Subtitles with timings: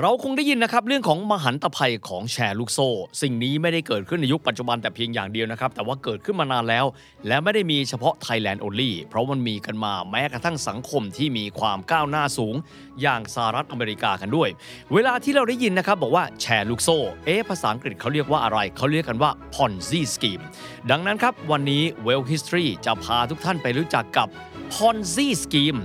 [0.00, 2.88] เราคงได้ยินนะครับเรื่องของมหันตภัยของแชร์ลูกโซ่
[3.22, 6.84] สิ่งนี้ไม่ได้เกิดขึ้นในยุคปัจจุบันแต่เพียงอย่างเดียวนะครับ แต่ว่าเกิดขึ้นมานานแล้ว
[7.26, 12.54] และไม่ได้มีเฉพาะ Thailand only เพราะมันมีกันมาแม้กระทั่งสังคมที่มีความก้าวหน้าสูง
[13.02, 14.48] อย่างสหรัฐอเมริกากันด้วย
[14.92, 20.44] เวลาที่เราได้ยินนะครับบอกว่าแชร์ลูกโซ่เอ๊ะภาษาอังกฤษเขาเรียกว่าอะไรเขาเรียกกันว่า Ponzi scheme
[20.90, 24.28] ดังนั้นครับวันนี้ Well History จะพาทุกท่านไปรู้จักกับ
[24.74, 25.80] Ponzi scheme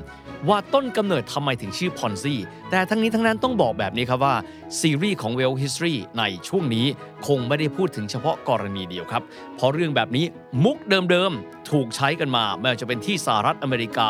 [0.50, 4.36] ว่าต้นกำเนิดทำไมถึงชื่อพอนซี่แต่ทั้งนี้ทั้งนั้นต้องบอกแบบนี้ครับว่า
[4.80, 6.86] ซีรีส์ของ Well History ในช่วงนี้
[7.28, 9.24] คงไม่ได้พูดถึงเฉพาะกรณีเดียวครับ
[9.56, 10.26] เพราะเรื่องแบบนี้
[10.64, 14.10] มุกเดิมๆ ถูกใช้กันมาไม่ว่าจะเป็นที่สหรัฐอเมริกา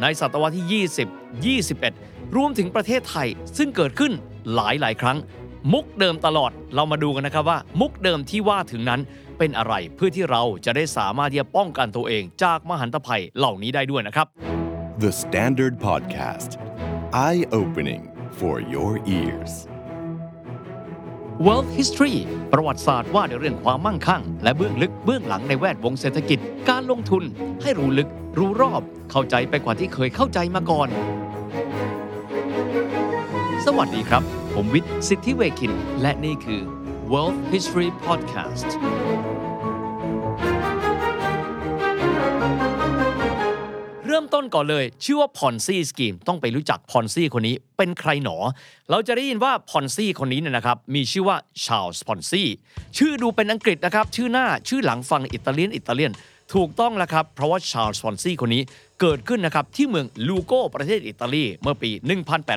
[0.00, 0.84] ในศตวรรษที่
[1.54, 3.28] 20 21 รวมถึงประเทศไทย
[3.58, 4.12] ซึ่งเกิดขึ้น
[4.54, 5.18] หลายหลายครั้ง
[5.72, 9.00] มุกเดิมตลอดเรามาดูกันนะครับว่า มุกเดิมที่ว่าถึงนั้น
[9.38, 14.28] เป็นอะไรเพื่อที่เราจะได้สามารถที่จะป้องกันตัวเองจากมหันตภัยเหล่านี้ได้ด้วยนะครับ
[15.06, 16.50] The Standard Podcast
[17.12, 18.02] Eye Opening
[18.32, 19.52] for Your Ears
[21.46, 22.16] World History
[22.52, 26.38] ประวัติศาสตร์ว่าในเรื่องความมั่งคั่ง และเบื้องลึกเบื้องหลังในแวดวงเศรษฐกิจ
[26.70, 27.22] การลงทุน
[27.62, 30.88] ให้รู้ลึก รู้รอบ เข้าใจไปกว่าที่เคยเข้าใจมาก่อน
[33.66, 34.22] สวัสดีครับ
[34.54, 36.62] ผมวิทย์ สิทธิเวคิน และนี่คือ
[37.12, 38.68] World History Podcast
[44.34, 48.36] ต้นก่อนเลย ชื่อว่า Ponzi scheme ต้องไปรู้จักพอนซี่คนนี้เป็นใครหนอ
[48.90, 52.48] เราจะได้ยินว่าพอนซี่คนนี้เนี่ยนะครับมีชื่อว่าชาลส์พอนซี่
[52.98, 56.12] ชื่อดูเป็นอังกฤษนะครับชื่อหน้าชื่อหลังฟังอิตาเลียนอิตาเลียน
[56.54, 58.62] ถูกต้องแล้วครับ เพราะว่าชาลส์พอนซี่คนนี้
[59.00, 61.90] เกิดขึ้นนะครับที่เมืองลูโกประเทศอิตาลีเมื่อปี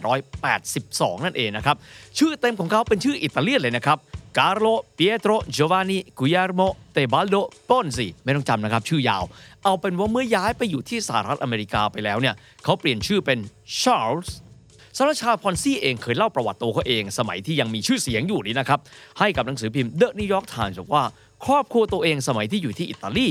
[0.10, 1.76] 1882 นั่นเองนะครับ
[2.18, 3.98] ชื่อเต็มของเขาเป็นชื่ออิตาเลียนเลยนะครับ
[4.38, 4.66] กาโล
[4.96, 6.62] เปียโตรโจวานนีกุยาร์โม
[6.94, 7.36] เตบาลโด
[7.70, 9.24] ปอนซีไม่ต้องจำนะครับชื่อยาว
[9.64, 13.40] เอาเป็นว่าเมื่อย้ายไปอยู่ที่สหรัฐอเมริกาไปแล้วเนี่ยเขาเปลี่ยนชื่อเป็น
[13.80, 14.36] ชาร์ลส์
[14.98, 18.80] ชาร์ลส์พอนซี่เองเคยเล่าประวัติตัวเขาเองสมัยที่ยังมีชื่อเสียงอยู่นี่นะครับ
[19.20, 21.04] ให้กับหนังสือพิมพ์เดอะนิวยอร์กไทมส์บอกว่า
[21.46, 23.28] ครอบครัวตัวเองสมัยที่อยู่ที่อิตาลี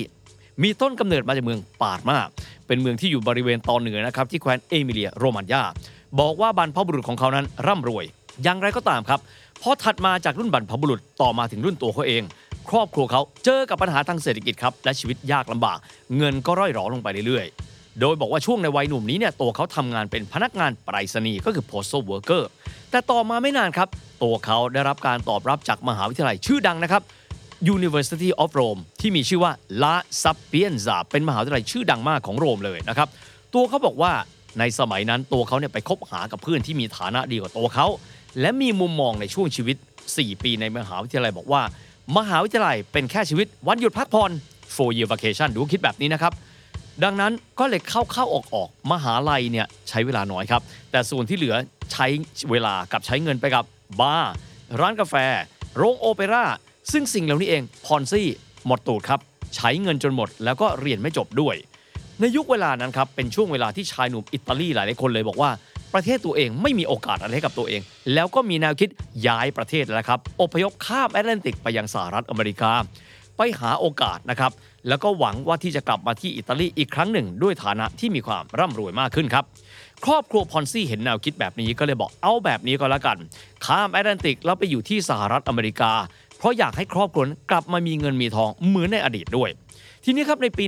[0.62, 2.18] มีต้นกำเนิดมาจากเมืองปาร์มา
[2.66, 5.62] เป็นเมืองที่อยู่บริเวณตอนเหนือนะครับที่แคว้นเอมิเลียโรมันยา
[6.20, 8.04] บอกว่าบรรพบุรุษของเขานั้นร่ำรวย
[8.42, 9.20] อย่างไรก็ตามครับ
[9.62, 12.22] พอถัดมาจากรุ่นบรรพบุรุษต่อมาถึงรุ่นตัวเขาเอง
[12.70, 15.78] ครอบครัวเขาเจอกับปัญหาทางเศรษฐกิจครับและชีวิตยากลำบาก
[16.16, 22.42] เงินก็ร่อยหรอลงไปเรื่อยๆ โดยบอกว่าช่วงในวัยหนุ่มนี้เนี่ยตัวเขาทำงานเป็นพนักงานไปรษณีย์ก็คือ postal worker
[22.90, 23.88] แต่ต่อมาไม่นานครับ
[24.22, 27.02] ตัวเขาได้รับการตอบรับจากมหาวิทยาลัยชื่อดังนะครับ
[27.76, 29.52] University of Rome ที่มีชื่อว่า
[29.82, 33.08] La Sapienza เป็นมหาวิทยาลัยชื่อดังมากของโรมเลยนะครับ
[33.54, 34.12] ตัวเขาบอกว่า
[34.58, 37.86] ในสมัยนั้นตัวเขาเนี่ยไปคบหากับเพื่อนที่มีฐานะดีกว่าตัวเขา
[38.40, 39.76] และมีมุมมองในช่วงชีวิต
[40.10, 41.62] 4 ปีในมหาวิทยาลัยบอกว่า
[42.16, 44.30] มหาวิทยาลัยเป็นแค่ชีวิตวันหยุดพักผ่อน
[44.74, 46.32] four year vacation ดูคิดแบบนี้นะครับ
[47.04, 51.54] ดังนั้นก็เลยเข้าเข้าออกออกมหาลัยเนี่ยใช้เวลาน้อยครับ แต่ส่วนที่เหลือ
[51.92, 52.06] ใช้
[52.50, 53.64] เวลากับใช้เงินไปกับ
[54.00, 54.32] บาร์
[54.80, 55.14] ร้านกาแฟ
[55.76, 56.44] โรงโอเปร่า
[56.92, 58.28] ซึ่งสิ่งเหล่านี้เองพอนซี่
[58.66, 59.20] หมดตูดครับ
[59.56, 61.54] ใช้เงินจนหมด แล้วก็เรียนไม่จบด้วย
[62.20, 65.50] ในยุคเวลานั้นครับเป็นช่วงเวลาที่ชายหนุ่มอิตาลีหลายๆคนเลยบอกว่า
[65.94, 67.80] ประเทศตัวเองไม่มีโอกาสอะไรให้กับตัวเอง
[68.14, 68.88] แล้วก็มีแนวคิด
[69.26, 72.72] ย้ายประเทศแล้วครับอพยพข้ามแอตแลนติกไปยังสหรัฐอเมริกา
[73.36, 74.52] ไปหาโอกาสนะครับ
[74.88, 79.44] แล้วก็หวังว่าที่จะกลับมาที่อิตาลีอีกครั้งหนึ่ง ด้วยฐานะที่มีความร่ำรวยมากขึ้นครับ
[80.04, 83.18] ครอบครัวพอนซี่เห็นแนวคิดแบบนี้ก็เลยบอกเอาแบบนี้ก็แล้วกัน
[83.66, 85.92] ข้ามแอตแลนติกแล้วไปอยู่ที่สหรัฐอเมริกา
[86.38, 89.50] เพราะอยากให้ครอบครัวกลับมามีเงินมีทองเหมือนในอดีตด้วย
[90.04, 90.64] ทีนี้ครับในปี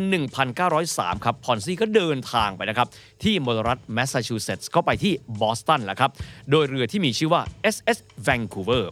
[0.60, 2.88] 1903 ครับพอนซี่ก็เดินทางไปนะครับ
[3.22, 6.10] ที่รัฐแมสซาชูเซตส์ก็ไปที่บอสตันแหละครับ
[6.50, 7.42] โดยเรือที่มีชื่อว่า
[7.74, 8.84] SS Vancouver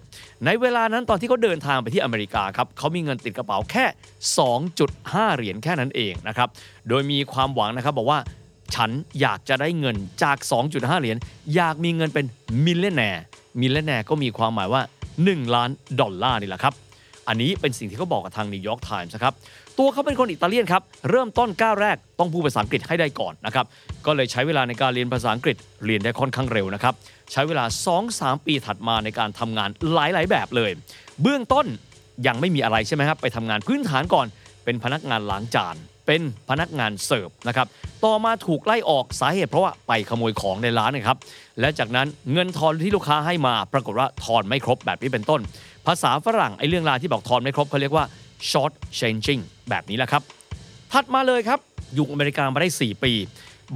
[0.44, 3.84] ในเวลานั้นตอนที่เขาเดินทางไปที่อเมริกาครับเขามีเงินติดกระเป๋าแค่
[4.60, 6.48] 2.5 เหรียญแค่นั้นเองนะครับ
[6.88, 8.18] โดยมีความหวังนะครับบอกว่า
[8.74, 8.90] ฉัน
[9.20, 10.36] อยากจะได้เงินจาก
[10.68, 11.16] 2.5 เหรียญ
[11.54, 12.26] อยากมีเงินเป็น
[12.64, 14.82] millionaire millionaire ก็มีความหมายว่า
[15.18, 16.74] 1 ล้านดอลลาร์นี่แหละครับ
[17.30, 19.34] อันนี้เป็นสิ่งที่เขาบอกกับทางนิวยอร์กไทมส์นะครับ
[19.78, 23.66] ตัวเขาเป็นคนอิตาเลียนครับ เริ่มต้นก้าวแรกต้องพูดภาษาอังกฤษให้ได้ก่อนนะครับ
[24.06, 26.94] ก็เลยใช้เวลาในการเรียนภาษาอังกฤษเรียนได้ค่อนข้างเร็วนะครับ
[27.32, 27.64] ใช้เวลา
[28.06, 30.70] 2-3 ปีถัดมาในการทำงานหลาย ๆ แบบเลย
[31.22, 31.66] เบื้องต้น
[32.26, 34.26] ยังไม่มีอะไรใช่ไหมครับ ไปทำงานพื้นฐานก่อน
[34.64, 37.66] เป็นพนักงานล้างจาน เป็นพนักงานเสิร์ฟนะครับ
[38.04, 41.18] ต่อมาถูกไล่ออกสาเหตุเพราะว่าไปขโมยของในร้านนะครับ
[41.60, 45.40] และจากนั้นเงินทอนที่ลูกค้าให้มาปรากฏว่าทอนไม่ครบแบบนี้เป็นต้น
[45.86, 48.04] ภาษาฝรั่งไอ้เรื่องราวที่บอกทอนไม่ครบเขาเรียกว่า
[48.50, 49.40] short changing
[49.70, 50.22] แบบนี้แหละครับ
[50.92, 51.58] ถัดมาเลยครับ
[51.94, 53.12] อยู่อเมริกามาได้ 4 ปี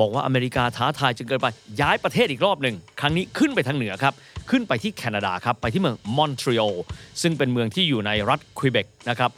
[0.01, 1.47] บอกว่าอเมริกาท้าทายจนเกินไป
[1.81, 4.15] ย้ายประเทศอีกรอบหนึ่ง ครั้งนี้ขึ้นไปทางเหนือครับ
[4.51, 6.75] ขึ้นไปที่แคนาดาครับ ไปที่เมืองมอนทรีออล
[7.23, 9.31] ซึ่งเป็นเมืองที่อยู่ในรัฐควิเบกนะครับ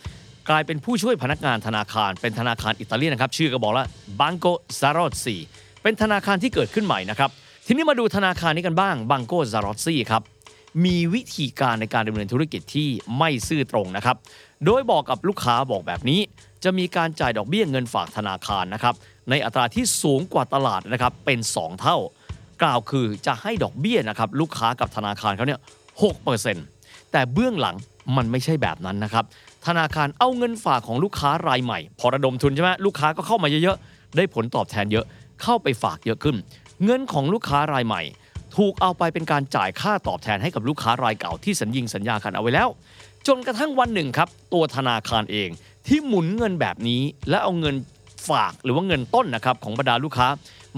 [0.48, 3.86] กลายเป็นผู้ช่วยพนักงานธนาคาร เป็นธนาคารอิตาเลียนนะครับ ชื่อก็บอกแล้ว
[4.20, 5.36] Banco Zarozzi
[5.82, 7.30] เป็นธนาคารที่เกิดขึ้นใหม่นะครับ
[7.66, 10.22] ทีนี้มาดูธนาคารนี้กันบ้าง Banco Zarozzi ครับ
[10.84, 12.88] มีวิธีการในการดำเนินธุรกิจที่
[13.18, 14.16] ไม่ซื่อตรงนะครับ
[14.64, 16.20] โดยบอกกับลูกค้าบอกแบบนี้
[16.64, 18.94] จะมีการจ่ายดอกเบี้ยเงินฝากธนาคารนะครับ
[19.30, 21.96] ในอัตราที่สูงกว่าตลาดนะครับเป็น 2 เท่า
[22.62, 25.60] กล่าวคือจะให้ดอกเบี้ยนะครับลูกค้ากับธนาคารเขาเนี่ย
[26.34, 27.76] 6%แต่เบื้องหลัง
[28.16, 29.24] มันไม่ใช่แบบนั้นนะครับ
[29.66, 35.04] ธนาคารเอาเงินฝากของลูกค้ารายใหม่ พอระดมทุนใช่ไหมลูกค้าก็เข้ามาเยอะๆ ได้ผลตอบแทนเยอะ
[35.42, 36.36] เข้าไปฝากเยอะขึ้น
[36.84, 38.02] เงินของลูกค้ารายใหม่
[38.56, 42.68] ถูกเอาไปเป็นการจ่ายค่าตอบแทนให้กับลูกค้ารายเก่าที่สัญญิงสัญญากันเอาไว้แล้ว
[43.26, 45.48] จนกระทั่งวันหนึ่งครับ ตัวธนาคารเอง
[45.86, 47.74] ที่หมุนเงินแบบนี้ และเอาเงิน
[48.28, 50.28] ฝากหรือว่าเงินต้นนะครับของบรรดาลูกค้า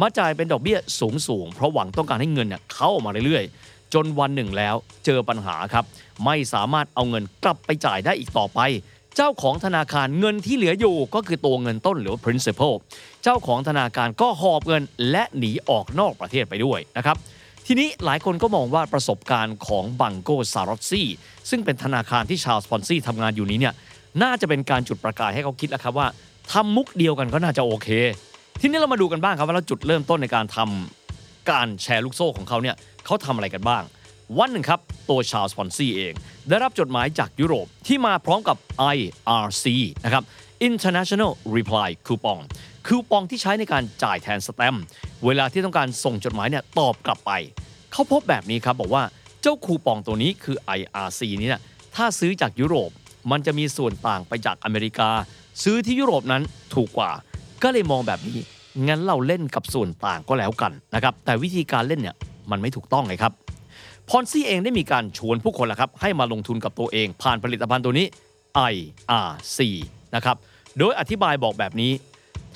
[0.01, 5.85] มาจ่ายเป็นดอกเบี้ยสูงสูงๆเพราะหวังต้องการให้เงินเนี่ยเข้ามาเรื่อยๆ จนวันหนึ่งแล้วเจอปัญหาครับ
[6.25, 8.61] ไม่สามารถเอาเงินกลับไปจ่ายได้อีกต่อไป
[9.17, 12.75] เจ้าของธนาคารเงินที่เหลืออยู่ก็คือตัวเงินต้นหรือ principal
[13.23, 17.17] เจ้าของธนาคารก็หอบเงินและหนีออกนอกประเทศไปด้วยนะครับ
[17.71, 21.09] ทีนี้หลายคนก็มองว่าประสบการณ์ของบังโกซารอตซี่
[21.51, 23.75] ซึ่งเป็นธนาคารที่ชาวสปอนซี่ทำงานอยู่นี้เนี่ย
[24.23, 26.07] น่าจะเป็นการจุดประกายให้เขาคิดแล้วครับว่า
[26.53, 27.89] ทำมุกเดียวกันก็น่าจะโอเค
[28.61, 33.83] ทีนี้เรามาดูกันบ้างครับว่าแล้วจุดเริ่มต้นในการทำการแชร์ลูกโซ่ของเขาเนี่ยเขาทำอะไรกันบ้าง
[34.39, 34.81] วันหนึ่งครับ
[35.11, 36.15] ตัวชาวสปอนซี่เอง
[36.49, 38.57] ได้รับจดหมายจากยุโรปที่มาพร้อมกับ
[38.97, 39.65] IRC
[40.05, 40.25] นะครับ
[40.69, 42.41] International Reply Coupon
[42.91, 44.85] คูปองที่ใช้ในการจ่ายแทนสแตมป์
[45.25, 47.33] เวลาที่ต้องการส่งจดหมายเนี่ยตอบกลับไป
[47.93, 49.03] เขาพบแบบนี้ครับบอกว่า
[49.43, 51.63] เจ้าคูปองตัวนี้คือ IRC นี้เนี่ย
[51.97, 52.91] ถ้าซื้อจากยุโรป
[53.31, 55.11] มันจะมีส่วนต่างไปจากอเมริกา
[55.63, 56.43] ซื้อที่ยุโรปนั้น
[56.75, 57.11] ถูกกว่า
[57.63, 58.39] ก็เลยมองแบบนี้
[58.89, 62.17] งั้นเราเล่นกับส่วนต่างก็แล้วกันนะครับแต่วิธีการเล่นเนี่ย
[62.51, 63.33] มันไม่ถูกต้องเลยครับ
[64.09, 68.07] พอนซี่เองได้มีการชวนผู้คนละครับให้มาลงทุนกับตัวเองผ่านผลิตภัณฑ์ตัวนี้
[68.73, 69.59] IRC
[70.15, 70.37] นะครับ
[70.79, 71.93] โดยอธิบายบอกแบบนี้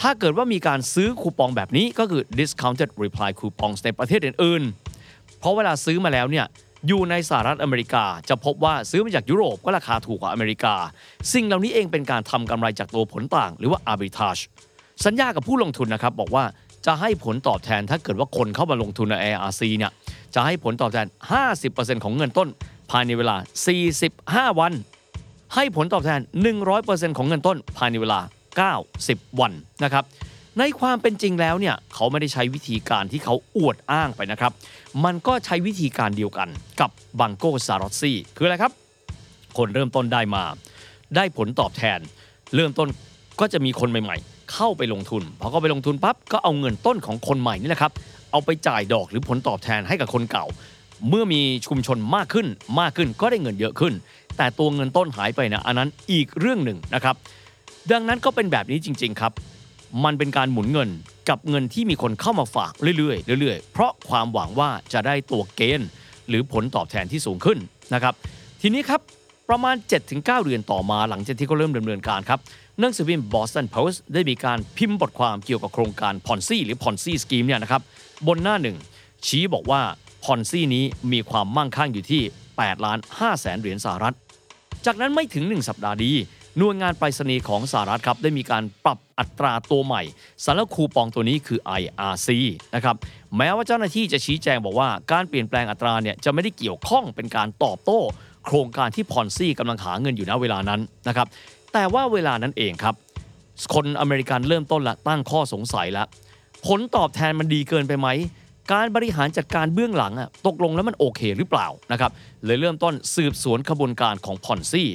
[0.00, 6.46] ถ้าเกิดว่ามีการซื้อคูปองแบบนี้ก็คือ discounted reply coupons ในประเทศอื่นๆ เพราะเวลาซื้อมาแล้วเนี่ย
[6.88, 10.74] อยู่ในสหรัฐอเมริกา จะพบว่าซื้อมาจากยุโรปก็ราคาถูกกว่าอเมริกา
[11.32, 14.42] สิ่งเหล่านี้เองเป็นการทำกำไรจากตัวผลต่าง หรือว่า arbitrage
[15.04, 16.44] สัญญากับผู้ลงทุนนะครับบอกว่า
[16.86, 19.92] จะให้ผลตอบแทนถ้าเกิดว่าคนเข้ามาลงทุนใน ARC เนี่ย
[20.34, 21.06] จะให้ผลตอบแทน
[21.54, 22.48] 50%ของเงินต้น
[22.90, 23.36] ภายในเวลา
[23.98, 24.72] 45 วัน
[25.54, 26.20] ให้ผลตอบแทน
[26.68, 28.20] 100%ของเงินต้น ภายในเวลา
[28.52, 29.52] 90 วัน
[29.84, 30.04] นะครับ
[30.58, 34.52] ในความเป็นจริงแล้วเนี่ยเขาไม่ได้ใช้วิธีการที่เขาอวดอ้างไปนะครับ
[35.04, 36.48] มันก็ใช้วิธีการเดียวกัน
[36.80, 36.90] กับ
[37.20, 38.72] บังโกซารอตซี่คืออะไรครับ
[39.56, 40.44] คนเริ่มต้นได้มา
[41.16, 41.98] ได้ผลตอบแทน
[42.54, 42.88] เริ่มต้น
[43.40, 47.92] ก็จะมีคนใหม่ๆ เข้าไปลงทุนพอเขาไปลงทุนปั๊บก็เอาเงินต้นของคนใหม่นี่แหละครับ
[48.32, 50.46] เอาไปจ่ายดอกหรือผลตอบแทนให้กับคนเก่า
[51.08, 52.46] เมื่อมีชุมชนมากขึ้น
[52.80, 53.94] มากขึ้นก็ได้เงินเยอะขึ้น
[54.36, 57.16] แต่ตัวเงินต้นหายไปนะอันนั้นอีกเรื่องหนึ่งนะครับ
[57.90, 59.32] ดังนั้นก็เป็นแบบนี้จริง ๆ ครับ
[60.04, 60.90] มันเป็นการหมุนเงิน
[61.28, 65.88] กับเงินที่มีคนเข้ามาฝากเรื่อยๆเรื่อยๆ เพราะความหวังว่าจะได้ตัวเกณฑ์
[66.28, 67.58] หรือผลตอบแทนที่สูงขึ้น
[67.94, 68.14] นะครับ
[68.62, 69.00] ทีนี้ครับ
[69.48, 69.76] ประมาณ
[70.08, 72.40] 7-9 เดือนต่อมาหลังจากที่เขาเริ่มดำเนินการครับ
[72.80, 77.82] หนังสือพิมพ์ Boston Post ได้มีการพิมพ์บทความเกี่ยวกับโครงการ Ponzi หรือ Ponzi Scheme เนี่ยนะครับ
[78.26, 78.76] บนหน้าหนึ่ง
[79.26, 79.80] ชี้บอกว่า
[80.24, 82.22] Ponzi นี้มีความมั่งคั่งอยู่ที่
[82.54, 84.14] 8ล้าน5แสนเหรียญสหรัฐ
[84.86, 86.12] จากนั้นไม่ถึง 1 สัปดาห์ดี
[86.58, 90.02] หน่วยงานไปรษณีย์ของสหรัฐครับได้มีการปรับอัตราตัวใหม่
[90.44, 92.28] สำหรับคูปองตัวนี้คือ IRC
[92.74, 92.96] นะครับ
[93.36, 98.00] แม้ว่าเจ้าหน้าที่จะชี้แจงบอกว่าการเปลี่ยนแปลงอัตราเนี่ยจะไม่ได้เกี่ยวข้องเป็นการตอบโต้
[98.44, 101.26] โครงการที่พอนซี่กำลังหาเงินอยู่ณเวลานั้นนะครับ
[101.72, 102.94] แต่ว่าเวลานั้นเองครับ
[103.74, 106.06] คนอเมริกันเริ่มต้นละตั้งข้อสงสัยล้ว
[106.66, 108.08] ผลตอบแทนมันดีเกินไปไหม
[108.72, 112.10] การบริหารจัดการเบื้องหลังอะตกลงแล้วมันโอเคหรือเปล่านะครับ
[112.44, 114.90] เลยเริ่มต้นสืบสวนขบวนการของพอนซี่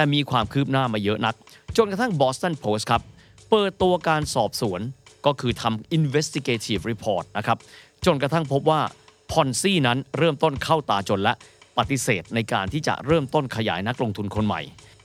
[0.00, 1.34] แต่มีความคืบหน้ามาเยอะนัก
[1.76, 3.02] จนกระทั่ง Boston Post ครับ
[3.50, 4.80] เปิดตัวการสอบสวน
[5.26, 7.58] ก็คือทำ investigative report นะครับ
[8.06, 8.80] จนกระทั่งพบว่า
[9.30, 11.34] พอนซี่นั้นเริ่มต้นเข้าตาจนและ
[11.78, 14.60] ปฏิเสธในการที่จะเริ่มต้นขยายนักลงทุนคนใหม่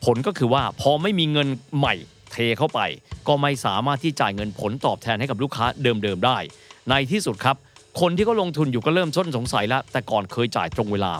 [0.05, 1.47] ผลก็คือว่าพอไม่มีเงิน
[1.77, 1.93] ใหม่
[2.31, 2.79] เทเข้าไป
[3.27, 6.37] ก็ไม่สามารถที่จ่ายเงินผลตอบแทนให้กับลูกค้าเดิมๆได้
[6.89, 7.55] ในที่สุดครับ
[8.01, 11.13] คนที่เขาลงทุนอยู่ก็เริ่มชนสงสัยแล้ว แต่ก่อนเคยจ่ายตรงเวลา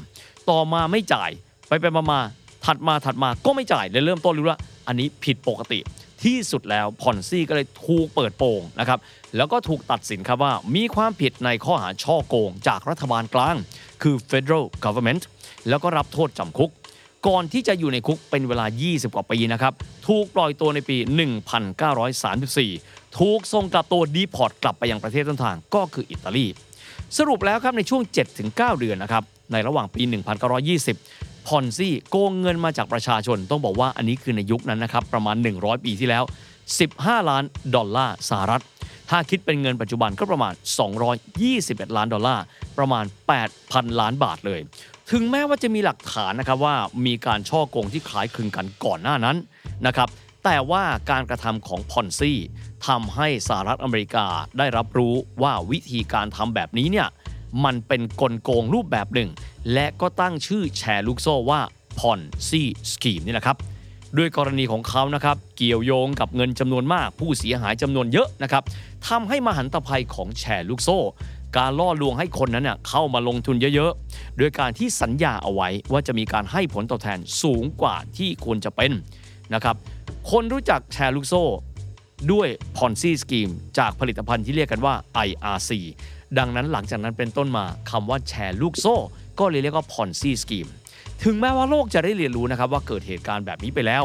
[0.50, 1.30] ต่อมาไม่จ่าย
[1.68, 2.22] ไปไปมามา
[2.66, 5.80] ถัดมาถัดมาก็ไม่จ่ายเลยเริ่มต้นรู้ว่าอันนี้ผิดปกติ
[6.24, 9.00] ที่สุดแล้วพอนซี่ก็เลยถูกเปิดโปงนะครับ
[9.36, 13.56] แล้วก็ถูกตัดสินครับว่ามีความผิดในข้อหาช่อโกงจากรัฐบาลกลาง
[14.02, 15.24] คือ federal government
[15.70, 16.72] แล้วก็รับโทษจำคุก
[17.28, 19.74] ก่อนที่จะอยู่ในคุกเป็นเวลา 20 กว่าปีนะครับ
[20.08, 20.98] ถูกปล่อยตัวในปี
[22.24, 26.46] 1934 ถูกส่งกลับตัวดีพอร์ตกลับไปยังประเทศต้นทางก็คืออิตาลี
[27.18, 28.02] สรุปแล้วครับในช่วง
[28.42, 30.02] 7-9 เดือนนะครับในระหว่างปี
[30.86, 36.24] 1920 พอนซี่โกงเงินมาจากประชาชน ต้องบอกว่าอันนี้คือในยุคนั้นนะครับประมาณ 100 ปีที่แล้ว
[36.76, 37.44] 15 ล้าน
[37.76, 38.64] ดอลลาร์สหรัฐ
[39.10, 40.54] ถ้าคิดเป็นเงินปัจจุบันก็ประมาณ
[41.26, 42.44] 221 ล้านดอลลาร์
[42.78, 43.06] ประมาณ
[43.52, 44.60] 8,000 ล้านบาทเลย
[45.12, 46.76] ถึงแม้ว่าจะมีหลักฐานนะครับว่า
[47.06, 49.38] มีการช่อโกงที่คล้ายคลึงกันก่อนหน้านั้น
[49.88, 50.10] นะครับ
[50.46, 52.38] แต่ว่าการกระทำของพอนซี่
[52.88, 54.26] ทำให้สหรัฐอเมริกา
[54.58, 57.08] ได้รับรู้ว่าวิธีการทำแบบนี้เนี่ย
[57.66, 59.30] มันเป็นกลโกงรูปแบบหนึ่ง
[59.74, 61.62] และก็ตั้งชื่อแชร์ลูกโซ่ว่า
[62.00, 63.58] พอนซี่สกีมนี่แหละครับ
[64.18, 68.64] ด้วยกรณีของเขานะครับเกี่ยวโยงกับเงินจำนวนมาก ผู้เสียหายจำนวนเยอะนะครับ
[69.08, 71.00] ทำให้มหันตภัยของแชร์ลูกโซ่
[71.58, 78.92] การล่อลวงให้คนนั้นเน่ยเข้ามาลงทุนเยอะๆโดยการที่สัญญาเอาไว้ว่าจะมีการให้ผลตอบแทนสูงกว่าที่ควรจะเป็น
[79.54, 79.76] นะครับ
[80.32, 81.44] คนรู้จักแชร์ลูกโซ่
[82.32, 84.96] ด้วย Ponzi Scheme จากผลิตภัณฑ์ที่เรียกกันว่า
[85.28, 85.72] IRC
[86.38, 88.96] ดังนั้นหลังจากนั้นเป็นต้นมาคำว่าแชร์ลูกโซ่
[89.40, 90.72] ก็เลยเรียกว่า Ponzi Scheme
[91.24, 94.04] ถึงแม้ว่าโลกจะได้เรียนรู้นะครับว่าเกิดเหตุการณ์แบบนี้ไปแล้ว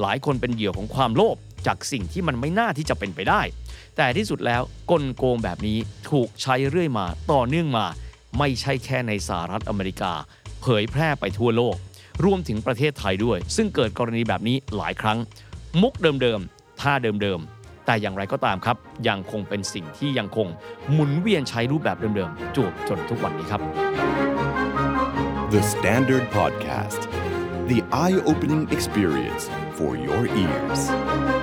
[0.00, 3.40] หลายคนเป็นเหยื่อของความโลภจากสิ่งที่มันไม่น่าที่จะเป็นไปได้
[3.96, 5.78] แต่ที่สุดแล้วกลโกงแบบนี้
[6.10, 7.86] ถูกใช้เรื่อยมาต่อเนื่องมา
[8.38, 10.12] ไม่ใช่แค่ในสหรัฐอเมริกา
[10.62, 11.76] เผยแพร่ไปทั่วโลก
[12.24, 15.18] รวมถึงประเทศไทยด้วย ซึ่งเกิดกรณีแบบนี้หลายครั้ง
[15.80, 18.76] มุกเดิมๆท่าเดิมๆแต่อย่างไรก็ตามครับ
[19.08, 20.48] ยังคงเป็นสิ่งที่ยังคง
[20.92, 24.29] หมุนเวียนใช้รูปแบบเดิมๆจวบจนทุกวันนี้ครับ
[25.50, 27.10] The Standard Podcast,
[27.66, 31.39] the eye opening experience for your ears.